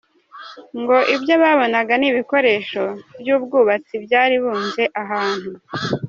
[0.79, 2.83] Ngo icyo babonaga ni ibikoresho
[3.19, 5.51] by’ ubwubatsi byari bunze ahantu.